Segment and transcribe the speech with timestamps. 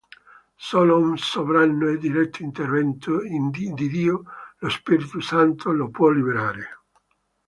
[0.57, 4.23] Solo un sovrano e diretto intervento di Dio
[4.57, 6.67] lo Spirito Santo lo può liberare.